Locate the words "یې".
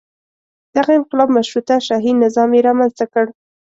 2.55-2.65